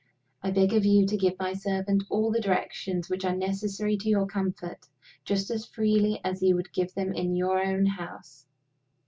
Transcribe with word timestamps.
I 0.41 0.49
beg 0.49 0.73
of 0.73 0.83
you 0.83 1.05
to 1.05 1.15
give 1.15 1.37
my 1.37 1.53
servant 1.53 2.05
all 2.09 2.31
the 2.31 2.41
directions 2.41 3.07
which 3.07 3.23
are 3.23 3.35
necessary 3.35 3.97
to 3.97 4.09
your 4.09 4.25
comfort, 4.25 4.87
just 5.25 5.51
as 5.51 5.67
freely 5.67 6.19
as 6.23 6.41
you 6.41 6.55
could 6.55 6.73
give 6.73 6.95
them 6.95 7.13
in 7.13 7.35
your 7.35 7.63
own 7.63 7.85
house." 7.85 8.47